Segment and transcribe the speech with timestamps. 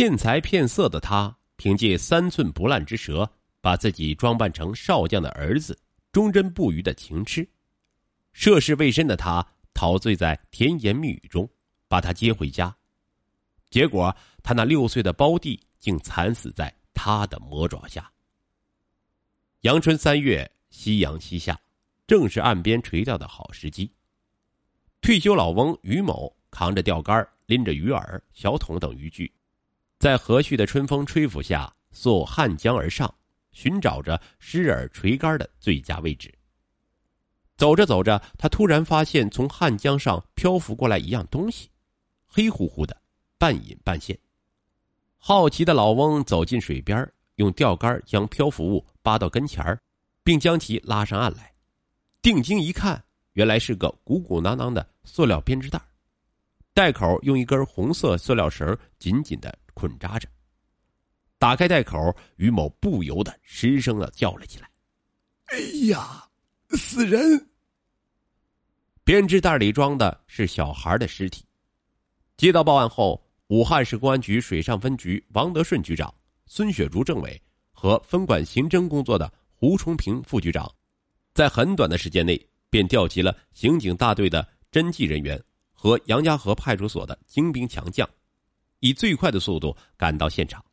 [0.00, 5.78] 骗财骗色的他，凭借三寸不烂之舌，把自己装扮成少将的儿子，
[6.10, 7.46] 忠贞不渝的情痴。
[8.32, 11.46] 涉世未深的他，陶醉在甜言蜜语中，
[11.86, 12.74] 把他接回家。
[13.68, 18.10] 结果，他那六岁的胞弟竟惨死在他的魔爪下。
[19.60, 21.60] 阳春三月，夕阳西下，
[22.06, 23.92] 正是岸边垂钓的好时机。
[25.02, 29.30] 退休老翁于某扛着钓竿，拎着鱼饵、小桶等渔具。
[30.00, 33.14] 在和煦的春风吹拂下，溯汉江而上，
[33.52, 36.32] 寻找着失饵垂竿的最佳位置。
[37.58, 41.68] 走着走着，他突然发现从汉江上漂浮过来一样东西，
[42.26, 42.96] 黑乎乎的，
[43.36, 44.18] 半隐半现。
[45.18, 49.78] 好奇的老翁走进水边，用钓竿将漂浮物扒到跟前，
[50.24, 51.52] 并将其拉上岸来。
[52.22, 53.04] 定睛一看，
[53.34, 55.78] 原来是个鼓鼓囊囊的塑料编织袋，
[56.72, 59.54] 袋口用一根红色塑料绳紧紧的。
[59.80, 60.28] 捆扎着，
[61.38, 64.68] 打开袋口，于某不由得失声的叫了起来
[65.48, 66.28] ：“哎呀，
[66.72, 67.48] 死人！”
[69.02, 71.46] 编织袋里装的是小孩的尸体。
[72.36, 76.12] 接到报案后，武汉市公安局水上分局王德顺局长、
[76.44, 77.40] 孙雪竹政委
[77.72, 80.70] 和分管刑侦工作的胡崇平副局长，
[81.32, 82.38] 在很短的时间内
[82.68, 88.06] 便调集了刑警大队的侦缉人员和杨家河派出所的精兵强将。
[88.80, 90.64] 以最快的速度赶到现场，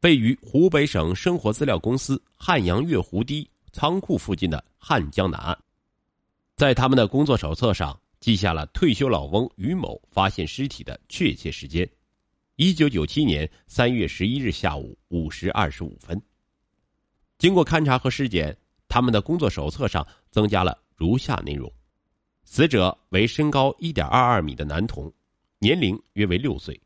[0.00, 5.58] 位于湖北省生活资料公司汉阳月湖堤仓库附近的汉江南岸，
[6.56, 11.88] 在他们的工作手册上记下了退休老翁于某发现尸体的确切时间：
[12.56, 16.20] 一九九七年三月十一日下午五时二十五分。
[17.36, 21.70] 经过勘查和尸检，他们的工作手册上增加了如下内容：
[22.44, 25.12] 死者为身高一点二二米的男童，
[25.58, 26.80] 年龄约为六岁。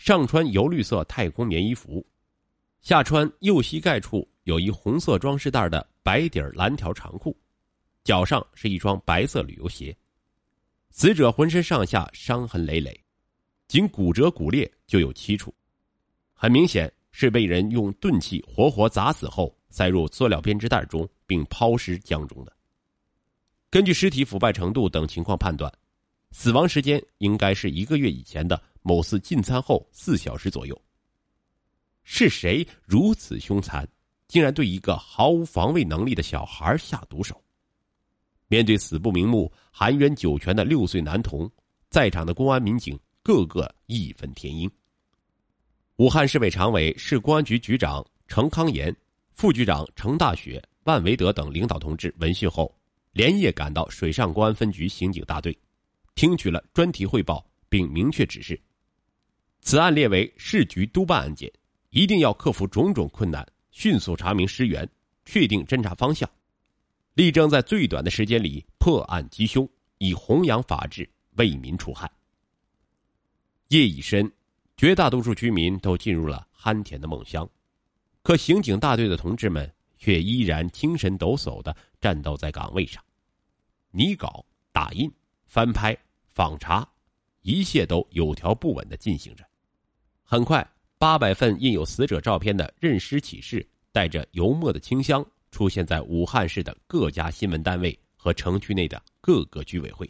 [0.00, 2.02] 上穿油绿色太空棉衣服，
[2.80, 7.36] 下穿右膝盖处有一红色装饰带的白底蓝条长裤，
[8.02, 9.94] 脚上是一双白色旅游鞋。
[10.88, 12.98] 死者浑身上下伤痕累累，
[13.68, 15.54] 仅骨折骨裂就有七处，
[16.32, 22.56] 很明显是被人用钝器活活砸死后塞入塑料编织袋中并抛尸江中的。
[23.68, 25.70] 根据尸体腐败程度等情况判断，
[26.30, 28.58] 死亡时间应该是一个月以前的。
[28.82, 30.80] 某次进餐后四小时左右。
[32.02, 33.86] 是谁如此凶残，
[34.26, 37.40] 竟然对一个毫无防卫能力的小孩下毒手？
[38.48, 41.48] 面对死不瞑目、含冤九泉的六岁男童，
[41.88, 44.68] 在场的公安民警个个义愤填膺。
[45.96, 48.94] 武汉市委常委、市公安局局长程康炎、
[49.32, 52.74] 副局长程大雪、万维德等领导同志闻讯后，
[53.12, 55.56] 连夜赶到水上公安分局刑警大队，
[56.14, 58.60] 听取了专题汇报，并明确指示。
[59.62, 61.52] 此案列为市局督办案件，
[61.90, 64.88] 一定要克服种种困难，迅速查明尸源，
[65.24, 66.28] 确定侦查方向，
[67.14, 72.10] 力争在最短的时间里破案缉凶，以弘扬法治，为民除害。
[73.68, 74.32] 夜已深，
[74.76, 77.48] 绝大多数居民都进入了酣甜的梦乡，
[78.22, 83.04] 可刑警大队的同志们却依然精神抖擞的战斗在岗位上，
[83.90, 85.12] 拟稿、打印、
[85.46, 85.96] 翻拍、
[86.26, 86.88] 访查，
[87.42, 89.48] 一切都有条不紊的进行着。
[90.32, 90.64] 很快，
[90.96, 100.08] 八百份印有死者照片的认尸启事，带着油墨的清香，出现在武汉市的各家新闻单位和城区内的各个居委会。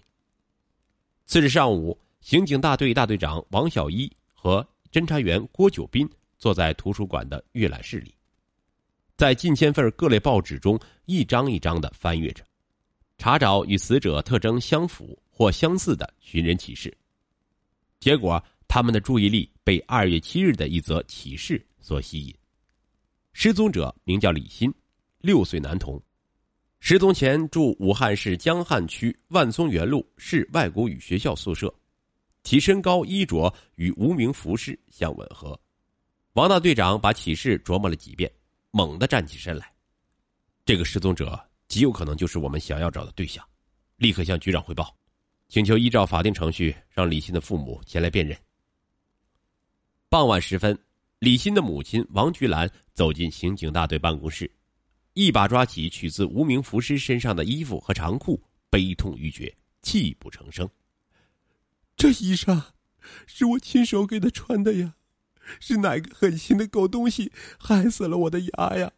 [1.24, 6.06] 次日上午，刑警大队大队长王小一和侦查员郭九斌
[6.36, 8.14] 坐在图书馆的阅览室里，
[9.16, 12.44] 在近千份各类报纸中一张一张的翻阅着，
[13.16, 16.94] 查找与死者特征相符或相似的寻人启事。
[18.00, 18.44] 结果。
[18.72, 22.32] 他们的注意力被二月七日的一则启事所吸引。
[23.32, 24.72] 失踪者名叫李鑫，
[25.18, 26.00] 六岁男童，
[26.78, 31.74] 失踪前住武汉市江汉区万松园路市外国语学校宿舍，
[32.44, 35.60] 其身高衣着与无名服饰相吻合。
[36.34, 38.30] 王大队长把启事琢磨了几遍，
[38.70, 39.74] 猛地站起身来。
[40.64, 41.36] 这个失踪者
[41.66, 43.44] 极有可能就是我们想要找的对象，
[43.96, 44.96] 立刻向局长汇报，
[45.48, 48.38] 请求依照法定程序让李鑫的父母前来辨认。
[50.10, 50.76] 傍晚时分，
[51.20, 54.50] 李鑫的母亲王菊兰走进刑警大队办公室，
[55.14, 60.68] 一把抓起取自无名浮尸身上的衣服和长裤，悲痛欲绝，泣不成声。
[61.94, 62.60] 这衣裳
[63.24, 64.96] 是我亲手给他穿的呀，
[65.60, 68.90] 是哪个狠心的狗东西害死了我的牙呀？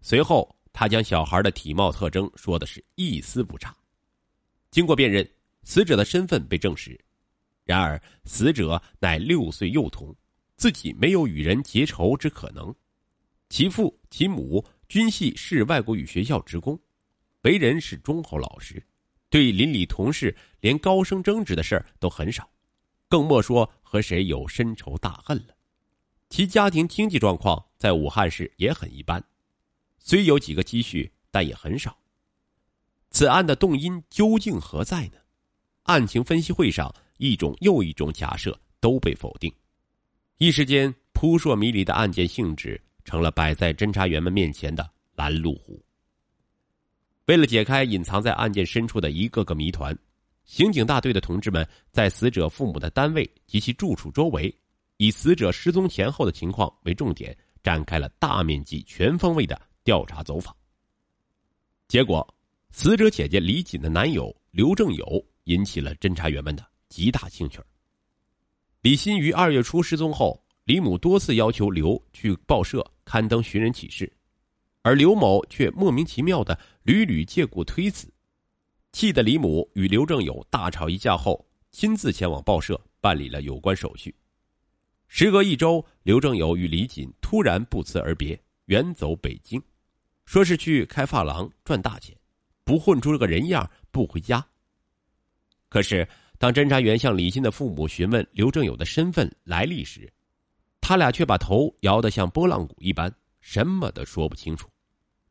[0.00, 3.72] 随后，他将小孩的体貌特征说的是一丝不差。
[4.72, 5.30] 经过辨认，
[5.62, 6.98] 死者的身份被证实。
[7.66, 10.14] 然而，死者乃六岁幼童，
[10.56, 12.72] 自己没有与人结仇之可能。
[13.48, 16.80] 其父其母均系市外国语学校职工，
[17.42, 18.80] 为人是忠厚老实，
[19.28, 22.48] 对邻里同事连高声争执的事儿都很少，
[23.08, 25.56] 更莫说和谁有深仇大恨了。
[26.28, 29.24] 其家庭经济状况在武汉市也很一般，
[29.98, 31.98] 虽有几个积蓄，但也很少。
[33.10, 35.18] 此案的动因究竟何在呢？
[35.84, 39.52] 案情分析会上，一种又一种假设都被否定，
[40.38, 42.80] 一时间扑朔迷离的案件性质。
[43.06, 45.80] 成了摆在侦查员们面前的拦路虎。
[47.26, 49.96] 为了解开隐藏在案件深处的一个个谜团，
[50.44, 54.52] 刑警大队的同志们在死者父母的单位及其住处周围，
[54.96, 60.52] 以死者失踪前后的情况为重点，展开了大面积、全方位的调查走访。
[61.86, 62.26] 结果，
[62.70, 67.60] 死者姐姐李锦的男友刘正友引起了侦查员们的极大兴趣。
[68.82, 70.42] 李欣于二月初失踪后。
[70.66, 74.12] 李母多次要求刘去报社刊登寻人启事，
[74.82, 78.12] 而刘某却莫名其妙的屡屡借故推辞，
[78.90, 84.12] 气得李母与刘正友大吵一架后，亲自前往报社办理了有关手续。
[85.06, 89.62] 时隔一周，刘正友与李锦突然不辞而别，远走北京，
[90.24, 92.12] 说是去开发廊赚大钱，
[92.64, 94.44] 不混出个人样不回家。
[95.68, 100.12] 可是，当侦查员向李鑫的父母询问刘正友的身份来历时，
[100.80, 104.68] 他俩却把头摇得像拨浪鼓一般，什么都说不清楚，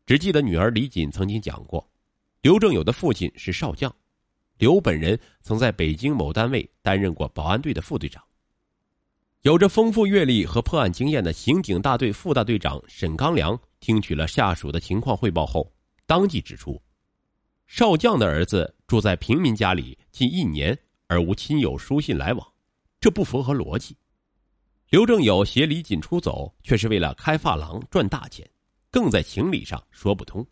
[0.05, 1.87] 只记得女儿李锦曾经讲过，
[2.41, 3.93] 刘正友的父亲是少将，
[4.57, 8.23] 刘本人曾在北京某单位担任过保安队的副队长。
[9.41, 15.71] 有着丰富阅历和破案经验的刑警大队副大队长沈刚良听取了下属的情况汇报后，
[16.07, 16.81] 当即指出，
[17.67, 20.75] 少将的儿子住在平民家里近一年
[21.07, 22.53] 而无亲友书信来往，
[22.99, 23.95] 这不符合逻辑。
[24.89, 28.49] 刘正友携李锦出走，却是为了开发廊赚大钱，
[28.91, 30.45] 更在情理上说不通。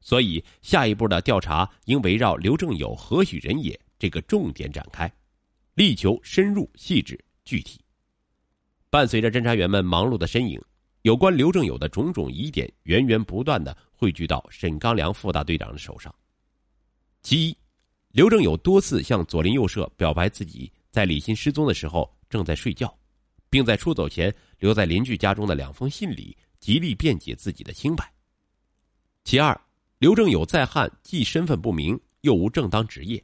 [0.00, 5.10] 所以，下一步的调查应围绕刘正友何许人也这个重点展开，
[5.74, 7.80] 力求深入、细致、具体。
[8.90, 10.60] 伴随着侦查员们忙碌的身影，
[11.02, 16.14] 有关刘正友的种种疑点源源不断的汇聚到沈刚良副大队长的手上。
[17.22, 17.56] 其一，
[18.14, 22.96] 刘正友多次向左邻右舍表白自己在李鑫失踪的时候正在睡觉。
[23.50, 28.12] 并在出走前留在邻居家中的两封信里，极力辩解自己的清白。
[29.22, 29.60] 其二，
[29.98, 33.22] 刘正友在汉既身份不明，又无正当职业，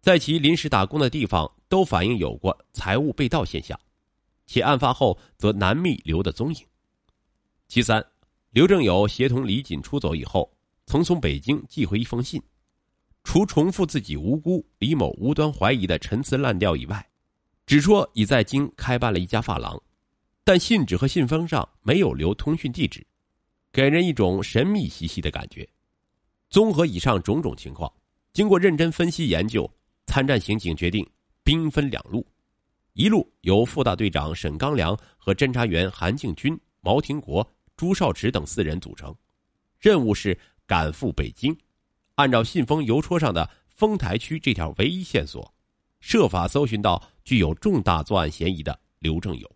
[0.00, 3.78] 在其临时打工的地方都反映有过财物被盗现象，
[4.46, 6.66] 且案发后则难觅刘的踪影。
[7.66, 8.02] 其三，
[8.50, 10.50] 刘正友协同李锦出走以后，
[10.86, 12.42] 曾从北京寄回一封信，
[13.28, 17.06] 除重复自己无辜、李某无端怀疑的陈词滥调以外。
[17.66, 19.78] 只说已在京开办了一家发廊，
[20.44, 23.06] 但信纸和信封上没有留通讯地址，
[23.70, 25.68] 给人一种神秘兮兮的感觉。
[26.48, 27.92] 综合以上种种情况，
[28.32, 29.70] 经过认真分析研究，
[30.06, 31.06] 参战刑警决定
[31.44, 32.26] 兵分两路：
[32.94, 37.46] 一路由副大队长沈刚良和侦查员韩敬军、毛廷国、
[37.76, 39.14] 朱少池等四人组成，
[39.78, 40.34] 任务是
[40.66, 41.54] 赶赴北京，
[42.18, 45.54] 按照信封邮戳上的丰台区这条唯一线索。
[46.00, 49.50] 设法搜寻到具有重大作案嫌疑的刘正友。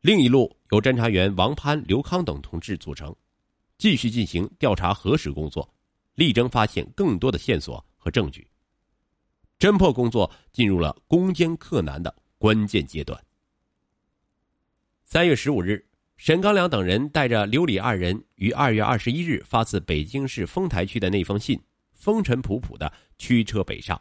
[0.00, 3.14] 另一路由侦查员王攀、刘康等同志组成，
[3.78, 5.74] 继续进行调查核实工作，
[6.14, 8.46] 力争发现更多的线索和证据。
[9.58, 13.18] 侦破工作进入了攻坚克难的关键阶段。
[15.04, 15.87] 三月十五日，
[16.18, 21.58] 沈刚良等人带着刘李二人于二月二十一日发自北京市丰台区的那封信，
[21.92, 23.98] 风尘仆仆的驱车北上。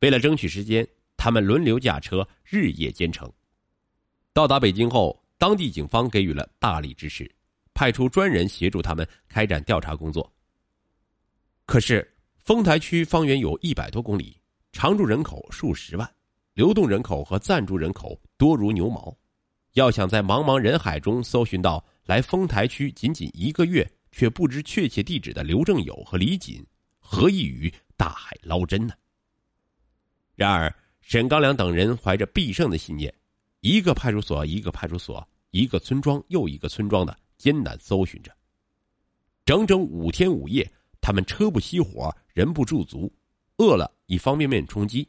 [0.00, 0.86] 为了争取时间，
[1.16, 3.32] 他们轮流驾车，日夜兼程。
[4.32, 7.30] 到达北京后，当地警方给予了大力支持，
[7.72, 10.30] 派出专人协助他们开展调查工作。
[11.66, 14.36] 可是，丰台区方圆有一百多公里，
[14.72, 16.14] 常住人口数十万，
[16.54, 19.16] 流动人口和暂住人口多如牛毛，
[19.76, 26.66] 要想在茫茫人海中搜寻到来丰台区仅仅一个月却不知确切地址的刘正友和李锦，
[26.98, 28.94] 何异于大海捞针呢？
[30.34, 33.14] 然而，沈刚良等人怀着必胜的信念，
[33.60, 38.34] 一个派出所一个派出所，一个村庄又一个村庄的艰难搜寻着。
[39.44, 40.66] 整整五天五夜，
[41.02, 43.12] 他们车不熄火，人不驻足，
[43.58, 45.06] 饿了以方便面充饥，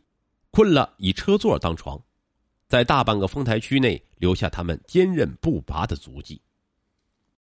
[0.52, 1.98] 困了以车座当床，
[2.68, 6.42] 在大半个丰台区内留下他们坚韧不拔的足迹。